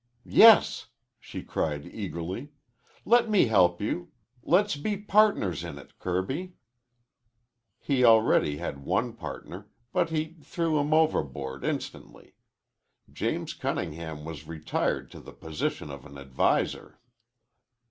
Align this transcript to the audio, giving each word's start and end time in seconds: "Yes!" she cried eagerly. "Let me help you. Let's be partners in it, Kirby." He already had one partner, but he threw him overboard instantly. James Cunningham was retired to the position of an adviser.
"Yes!" 0.25 0.87
she 1.19 1.43
cried 1.43 1.85
eagerly. 1.85 2.49
"Let 3.05 3.29
me 3.29 3.45
help 3.45 3.79
you. 3.79 4.09
Let's 4.41 4.75
be 4.75 4.97
partners 4.97 5.63
in 5.63 5.77
it, 5.77 5.99
Kirby." 5.99 6.55
He 7.77 8.03
already 8.03 8.57
had 8.57 8.83
one 8.83 9.13
partner, 9.13 9.69
but 9.93 10.09
he 10.09 10.37
threw 10.41 10.79
him 10.79 10.91
overboard 10.91 11.63
instantly. 11.63 12.33
James 13.13 13.53
Cunningham 13.53 14.25
was 14.25 14.47
retired 14.47 15.11
to 15.11 15.19
the 15.19 15.33
position 15.33 15.91
of 15.91 16.03
an 16.07 16.17
adviser. 16.17 16.99